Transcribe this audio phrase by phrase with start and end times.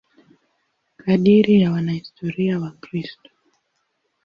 [1.01, 3.29] Kadiri ya wanahistoria Wakristo.